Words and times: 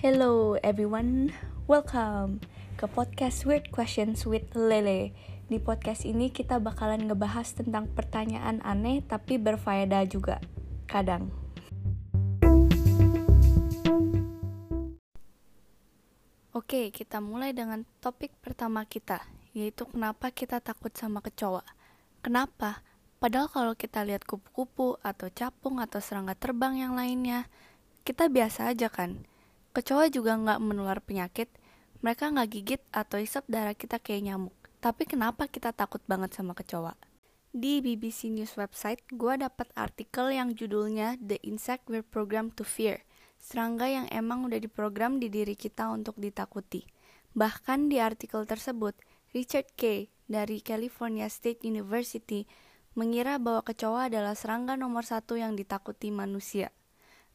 Hello 0.00 0.56
everyone, 0.64 1.28
welcome 1.68 2.40
ke 2.80 2.88
podcast 2.88 3.44
Weird 3.44 3.68
Questions 3.68 4.24
with 4.24 4.48
Lele. 4.56 5.12
Di 5.44 5.60
podcast 5.60 6.08
ini 6.08 6.32
kita 6.32 6.56
bakalan 6.56 7.04
ngebahas 7.04 7.52
tentang 7.52 7.84
pertanyaan 7.92 8.64
aneh 8.64 9.04
tapi 9.04 9.36
berfaedah 9.36 10.08
juga, 10.08 10.40
kadang. 10.88 11.28
Oke, 16.56 16.88
kita 16.96 17.20
mulai 17.20 17.52
dengan 17.52 17.84
topik 18.00 18.32
pertama 18.40 18.88
kita, 18.88 19.20
yaitu 19.52 19.84
kenapa 19.84 20.32
kita 20.32 20.64
takut 20.64 20.96
sama 20.96 21.20
kecoa. 21.20 21.60
Kenapa? 22.24 22.80
Padahal 23.20 23.52
kalau 23.52 23.76
kita 23.76 24.00
lihat 24.08 24.24
kupu-kupu 24.24 24.96
atau 25.04 25.28
capung 25.28 25.76
atau 25.76 26.00
serangga 26.00 26.32
terbang 26.32 26.88
yang 26.88 26.96
lainnya, 26.96 27.52
kita 28.00 28.32
biasa 28.32 28.72
aja 28.72 28.88
kan 28.88 29.28
Kecoa 29.70 30.10
juga 30.10 30.34
nggak 30.34 30.58
menular 30.58 30.98
penyakit, 30.98 31.46
mereka 32.02 32.26
nggak 32.26 32.48
gigit 32.50 32.82
atau 32.90 33.22
isap 33.22 33.46
darah 33.46 33.78
kita 33.78 34.02
kayak 34.02 34.26
nyamuk. 34.26 34.56
Tapi 34.82 35.06
kenapa 35.06 35.46
kita 35.46 35.70
takut 35.70 36.02
banget 36.10 36.34
sama 36.34 36.58
kecoa? 36.58 36.98
Di 37.54 37.78
BBC 37.78 38.34
News 38.34 38.58
website, 38.58 39.06
gue 39.14 39.34
dapat 39.38 39.70
artikel 39.78 40.34
yang 40.34 40.58
judulnya 40.58 41.18
The 41.22 41.38
Insect 41.46 41.86
We're 41.86 42.02
Programmed 42.02 42.58
to 42.58 42.66
Fear. 42.66 43.06
Serangga 43.38 43.86
yang 43.86 44.10
emang 44.10 44.42
udah 44.50 44.58
diprogram 44.58 45.22
di 45.22 45.30
diri 45.30 45.54
kita 45.54 45.86
untuk 45.94 46.18
ditakuti. 46.18 46.82
Bahkan 47.38 47.94
di 47.94 48.02
artikel 48.02 48.42
tersebut, 48.50 48.98
Richard 49.30 49.70
K. 49.78 50.10
dari 50.26 50.58
California 50.66 51.30
State 51.30 51.62
University 51.62 52.42
mengira 52.98 53.38
bahwa 53.38 53.62
kecoa 53.62 54.10
adalah 54.10 54.34
serangga 54.34 54.74
nomor 54.74 55.06
satu 55.06 55.38
yang 55.38 55.54
ditakuti 55.54 56.10
manusia. 56.10 56.74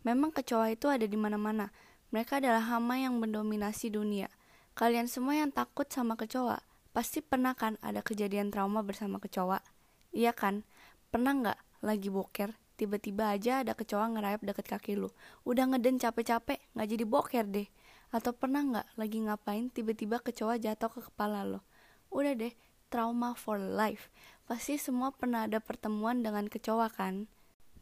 Memang 0.04 0.36
kecoa 0.36 0.76
itu 0.76 0.92
ada 0.92 1.08
di 1.08 1.16
mana-mana, 1.16 1.72
mereka 2.14 2.38
adalah 2.38 2.62
hama 2.66 3.00
yang 3.02 3.18
mendominasi 3.18 3.94
dunia. 3.94 4.30
Kalian 4.76 5.08
semua 5.08 5.40
yang 5.40 5.56
takut 5.56 5.88
sama 5.88 6.20
kecoa, 6.20 6.60
pasti 6.92 7.24
pernah 7.24 7.56
kan 7.56 7.80
ada 7.80 8.04
kejadian 8.04 8.52
trauma 8.52 8.84
bersama 8.84 9.24
kecoa? 9.24 9.64
Iya 10.12 10.36
kan? 10.36 10.68
Pernah 11.10 11.32
nggak 11.32 11.60
lagi 11.86 12.12
boker, 12.12 12.52
tiba-tiba 12.76 13.32
aja 13.32 13.64
ada 13.64 13.72
kecoa 13.72 14.12
ngerayap 14.16 14.44
deket 14.44 14.68
kaki 14.68 15.00
lu. 15.00 15.10
Udah 15.48 15.72
ngeden 15.72 15.96
capek-capek, 15.96 16.60
nggak 16.76 16.88
jadi 16.92 17.06
boker 17.08 17.46
deh. 17.48 17.68
Atau 18.12 18.36
pernah 18.36 18.64
nggak 18.64 18.88
lagi 19.00 19.18
ngapain, 19.24 19.72
tiba-tiba 19.72 20.20
kecoa 20.20 20.60
jatuh 20.60 20.92
ke 20.92 21.00
kepala 21.08 21.48
lo. 21.48 21.64
Udah 22.12 22.36
deh, 22.36 22.52
trauma 22.92 23.36
for 23.36 23.60
life. 23.60 24.12
Pasti 24.48 24.78
semua 24.80 25.12
pernah 25.12 25.48
ada 25.48 25.60
pertemuan 25.60 26.22
dengan 26.22 26.48
kecoa 26.48 26.92
kan? 26.92 27.28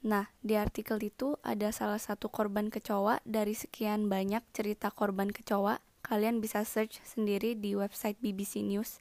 Nah, 0.04 0.28
di 0.44 0.60
artikel 0.60 1.00
itu 1.00 1.40
ada 1.48 1.72
salah 1.72 2.00
satu 2.00 2.28
korban 2.28 2.68
kecoa 2.68 3.24
dari 3.24 3.56
sekian 3.56 4.12
banyak 4.12 4.44
cerita 4.52 4.92
korban 4.92 5.32
kecoa. 5.32 5.80
Kalian 6.04 6.44
bisa 6.44 6.68
search 6.68 7.00
sendiri 7.08 7.56
di 7.56 7.72
website 7.80 8.20
BBC 8.20 8.68
News. 8.68 9.00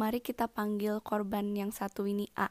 Mari 0.00 0.24
kita 0.24 0.48
panggil 0.48 1.04
korban 1.04 1.52
yang 1.52 1.68
satu 1.76 2.08
ini 2.08 2.24
A. 2.40 2.48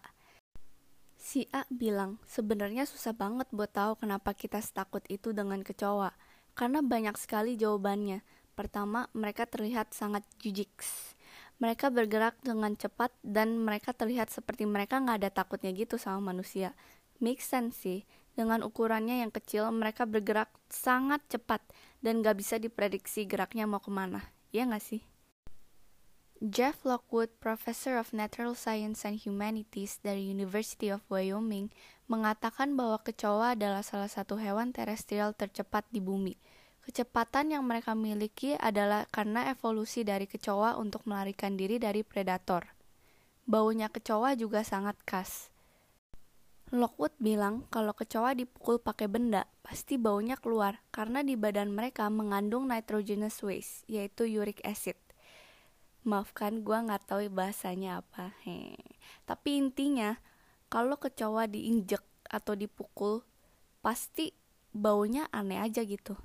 Si 1.18 1.50
A 1.50 1.66
bilang, 1.74 2.22
sebenarnya 2.30 2.86
susah 2.86 3.18
banget 3.18 3.50
buat 3.50 3.74
tahu 3.74 3.98
kenapa 3.98 4.38
kita 4.38 4.62
setakut 4.62 5.02
itu 5.10 5.34
dengan 5.34 5.66
kecoa. 5.66 6.14
Karena 6.54 6.86
banyak 6.86 7.18
sekali 7.18 7.58
jawabannya. 7.58 8.22
Pertama, 8.54 9.10
mereka 9.18 9.50
terlihat 9.50 9.98
sangat 9.98 10.22
jujiks. 10.38 11.18
Mereka 11.58 11.90
bergerak 11.90 12.38
dengan 12.46 12.78
cepat 12.78 13.10
dan 13.26 13.58
mereka 13.58 13.98
terlihat 13.98 14.30
seperti 14.30 14.70
mereka 14.70 15.02
nggak 15.02 15.26
ada 15.26 15.32
takutnya 15.44 15.74
gitu 15.74 15.98
sama 15.98 16.32
manusia 16.32 16.72
make 17.24 17.44
sense 17.44 17.80
sih. 17.84 18.08
Dengan 18.40 18.64
ukurannya 18.64 19.20
yang 19.20 19.36
kecil, 19.36 19.68
mereka 19.76 20.08
bergerak 20.08 20.48
sangat 20.72 21.20
cepat 21.28 21.60
dan 22.00 22.24
gak 22.24 22.40
bisa 22.40 22.56
diprediksi 22.56 23.28
geraknya 23.28 23.68
mau 23.68 23.84
ke 23.84 23.92
mana. 23.92 24.32
Ya 24.56 24.64
gak 24.64 24.80
sih? 24.80 25.04
Jeff 26.40 26.88
Lockwood, 26.88 27.36
Professor 27.44 28.00
of 28.00 28.16
Natural 28.16 28.56
Science 28.56 29.04
and 29.04 29.20
Humanities 29.20 30.00
dari 30.00 30.32
University 30.32 30.88
of 30.88 31.04
Wyoming, 31.12 31.68
mengatakan 32.08 32.80
bahwa 32.80 33.04
kecoa 33.04 33.60
adalah 33.60 33.84
salah 33.84 34.08
satu 34.08 34.40
hewan 34.40 34.72
terestrial 34.72 35.36
tercepat 35.36 35.84
di 35.92 36.00
bumi. 36.00 36.40
Kecepatan 36.88 37.52
yang 37.52 37.68
mereka 37.68 37.92
miliki 37.92 38.56
adalah 38.56 39.04
karena 39.12 39.52
evolusi 39.52 40.08
dari 40.08 40.32
kecoa 40.32 40.80
untuk 40.80 41.04
melarikan 41.12 41.60
diri 41.60 41.76
dari 41.76 42.08
predator. 42.08 42.72
Baunya 43.44 43.92
kecoa 43.92 44.40
juga 44.40 44.64
sangat 44.64 44.96
khas. 45.04 45.52
Lockwood 46.70 47.18
bilang 47.18 47.66
kalau 47.74 47.98
kecoa 47.98 48.38
dipukul 48.38 48.78
pakai 48.78 49.10
benda, 49.10 49.50
pasti 49.66 49.98
baunya 49.98 50.38
keluar 50.38 50.78
karena 50.94 51.26
di 51.26 51.34
badan 51.34 51.74
mereka 51.74 52.06
mengandung 52.14 52.70
nitrogenous 52.70 53.42
waste, 53.42 53.90
yaitu 53.90 54.30
uric 54.30 54.62
acid. 54.62 54.94
Maafkan 56.06 56.62
gue 56.62 56.78
nggak 56.78 57.10
tahu 57.10 57.26
bahasanya 57.34 58.06
apa. 58.06 58.38
He. 58.46 58.78
Tapi 59.26 59.58
intinya, 59.58 60.22
kalau 60.70 61.02
kecoa 61.02 61.50
diinjek 61.50 62.06
atau 62.30 62.54
dipukul, 62.54 63.26
pasti 63.82 64.38
baunya 64.70 65.26
aneh 65.34 65.58
aja 65.58 65.82
gitu. 65.82 66.22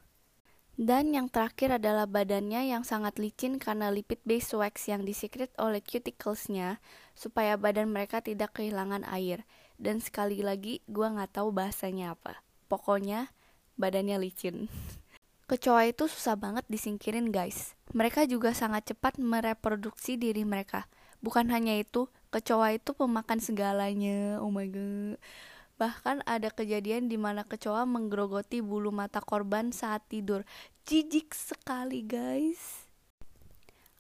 Dan 0.74 1.14
yang 1.14 1.30
terakhir 1.30 1.78
adalah 1.78 2.10
badannya 2.10 2.66
yang 2.66 2.82
sangat 2.82 3.22
licin 3.22 3.62
karena 3.62 3.94
lipid 3.94 4.18
base 4.26 4.58
wax 4.58 4.90
yang 4.90 5.06
disekret 5.06 5.54
oleh 5.54 5.78
cuticlesnya 5.78 6.82
supaya 7.14 7.54
badan 7.54 7.94
mereka 7.94 8.18
tidak 8.18 8.58
kehilangan 8.58 9.06
air. 9.06 9.46
Dan 9.78 10.02
sekali 10.02 10.42
lagi 10.42 10.82
gue 10.90 11.06
nggak 11.06 11.38
tahu 11.38 11.54
bahasanya 11.54 12.18
apa. 12.18 12.42
Pokoknya 12.66 13.30
badannya 13.78 14.18
licin. 14.18 14.66
Kecoa 15.50 15.86
itu 15.86 16.10
susah 16.10 16.34
banget 16.34 16.66
disingkirin 16.66 17.30
guys. 17.30 17.78
Mereka 17.94 18.26
juga 18.26 18.50
sangat 18.50 18.90
cepat 18.90 19.22
mereproduksi 19.22 20.18
diri 20.18 20.42
mereka. 20.42 20.90
Bukan 21.22 21.54
hanya 21.54 21.78
itu 21.78 22.10
kecoa 22.34 22.74
itu 22.74 22.98
pemakan 22.98 23.38
segalanya. 23.38 24.42
Oh 24.42 24.50
my 24.50 24.66
god 24.66 25.22
Bahkan 25.74 26.22
ada 26.22 26.54
kejadian 26.54 27.10
di 27.10 27.18
mana 27.18 27.42
kecoa 27.42 27.82
menggerogoti 27.82 28.62
bulu 28.62 28.94
mata 28.94 29.18
korban 29.18 29.74
saat 29.74 30.06
tidur. 30.06 30.46
Jijik 30.86 31.34
sekali, 31.34 32.06
guys. 32.06 32.86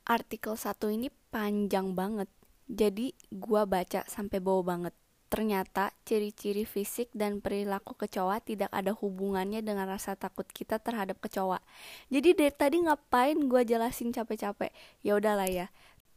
Artikel 0.06 0.54
satu 0.54 0.86
ini 0.92 1.10
panjang 1.34 1.98
banget. 1.98 2.30
Jadi, 2.70 3.10
gua 3.34 3.66
baca 3.66 4.06
sampai 4.06 4.38
bawa 4.38 4.62
banget. 4.62 4.94
Ternyata 5.34 5.90
ciri-ciri 6.06 6.62
fisik 6.62 7.10
dan 7.10 7.42
perilaku 7.42 7.98
kecoa 7.98 8.38
tidak 8.38 8.70
ada 8.70 8.94
hubungannya 8.94 9.66
dengan 9.66 9.90
rasa 9.90 10.14
takut 10.14 10.46
kita 10.46 10.78
terhadap 10.78 11.18
kecoa. 11.18 11.58
Jadi 12.06 12.38
dari 12.38 12.54
tadi 12.54 12.78
ngapain 12.86 13.34
gue 13.34 13.66
jelasin 13.66 14.14
capek-capek? 14.14 14.70
Ya 15.02 15.18
udahlah 15.18 15.50
ya. 15.50 15.74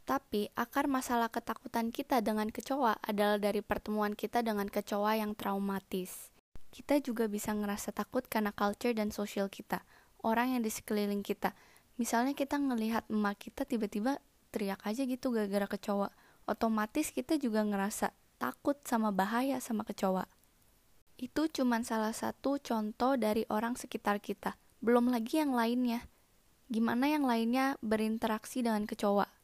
Tapi 0.08 0.48
akar 0.56 0.88
masalah 0.88 1.28
ketakutan 1.28 1.92
kita 1.92 2.24
dengan 2.24 2.48
kecoa 2.48 2.96
adalah 3.04 3.36
dari 3.36 3.60
pertemuan 3.60 4.16
kita 4.16 4.40
dengan 4.40 4.64
kecoa 4.64 5.20
yang 5.20 5.36
traumatis. 5.36 6.32
Kita 6.72 6.96
juga 7.04 7.28
bisa 7.28 7.52
ngerasa 7.52 7.92
takut 7.92 8.24
karena 8.24 8.48
culture 8.56 8.96
dan 8.96 9.12
sosial 9.12 9.52
kita, 9.52 9.84
orang 10.24 10.56
yang 10.56 10.64
di 10.64 10.72
sekeliling 10.72 11.20
kita. 11.20 11.52
Misalnya 12.00 12.32
kita 12.32 12.56
ngelihat 12.56 13.04
emak 13.12 13.36
kita 13.36 13.68
tiba-tiba 13.68 14.16
teriak 14.48 14.80
aja 14.88 15.04
gitu 15.04 15.28
gara-gara 15.28 15.68
kecoa. 15.68 16.08
Otomatis 16.48 17.12
kita 17.12 17.36
juga 17.36 17.60
ngerasa 17.68 18.08
takut 18.40 18.80
sama 18.88 19.12
bahaya 19.12 19.60
sama 19.60 19.84
kecoa. 19.84 20.24
Itu 21.20 21.52
cuma 21.52 21.84
salah 21.84 22.16
satu 22.16 22.56
contoh 22.56 23.20
dari 23.20 23.44
orang 23.52 23.76
sekitar 23.76 24.24
kita. 24.24 24.56
Belum 24.80 25.12
lagi 25.12 25.44
yang 25.44 25.52
lainnya. 25.52 26.08
Gimana 26.72 27.12
yang 27.12 27.28
lainnya 27.28 27.76
berinteraksi 27.84 28.64
dengan 28.64 28.88
kecoa? 28.88 29.37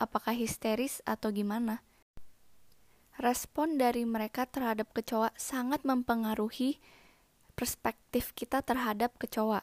Apakah 0.00 0.32
histeris 0.32 1.04
atau 1.04 1.28
gimana? 1.28 1.84
Respon 3.20 3.76
dari 3.76 4.08
mereka 4.08 4.48
terhadap 4.48 4.96
kecoa 4.96 5.28
sangat 5.36 5.84
mempengaruhi 5.84 6.80
perspektif 7.52 8.32
kita 8.32 8.64
terhadap 8.64 9.12
kecoa. 9.20 9.60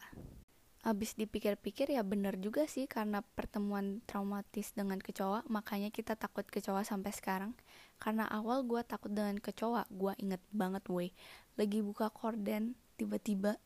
Habis 0.85 1.17
dipikir-pikir 1.17 1.89
ya 1.89 2.05
bener 2.05 2.37
juga 2.37 2.69
sih 2.69 2.85
karena 2.85 3.25
pertemuan 3.33 4.05
traumatis 4.05 4.77
dengan 4.77 5.01
kecoa 5.01 5.41
makanya 5.49 5.89
kita 5.89 6.13
takut 6.13 6.45
kecoa 6.45 6.85
sampai 6.85 7.09
sekarang. 7.17 7.57
Karena 7.97 8.29
awal 8.29 8.61
gue 8.61 8.85
takut 8.85 9.09
dengan 9.09 9.41
kecoa 9.41 9.89
gue 9.89 10.13
inget 10.21 10.45
banget 10.53 10.85
woi. 10.85 11.17
Lagi 11.57 11.81
buka 11.81 12.13
korden 12.13 12.77
tiba-tiba 12.93 13.57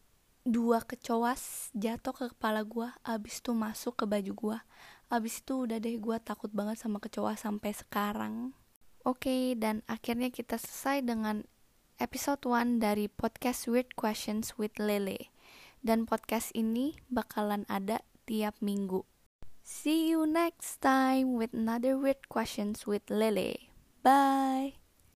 dua 0.48 0.88
kecoa 0.88 1.36
jatuh 1.76 2.16
ke 2.16 2.26
kepala 2.32 2.64
gue 2.64 2.88
abis 3.04 3.44
itu 3.44 3.52
masuk 3.52 3.94
ke 4.00 4.06
baju 4.08 4.32
gue 4.32 4.58
abis 5.12 5.44
itu 5.44 5.68
udah 5.68 5.78
deh 5.84 6.00
gue 6.00 6.18
takut 6.24 6.50
banget 6.56 6.80
sama 6.80 7.04
kecoa 7.04 7.36
sampai 7.36 7.76
sekarang 7.76 8.56
oke 9.04 9.28
okay, 9.28 9.54
dan 9.60 9.84
akhirnya 9.92 10.32
kita 10.32 10.56
selesai 10.56 11.04
dengan 11.04 11.44
episode 12.00 12.42
1 12.48 12.80
dari 12.80 13.12
podcast 13.12 13.68
Weird 13.68 13.94
Questions 14.00 14.56
with 14.56 14.80
Lele 14.80 15.30
dan 15.82 16.06
podcast 16.06 16.54
ini 16.54 16.98
bakalan 17.10 17.66
ada 17.68 18.06
tiap 18.30 18.58
minggu. 18.62 19.06
See 19.62 20.10
you 20.10 20.26
next 20.26 20.82
time 20.82 21.38
with 21.38 21.54
another 21.54 21.98
weird 21.98 22.30
questions 22.30 22.86
with 22.90 23.06
Lele. 23.10 23.70
Bye. 24.02 24.81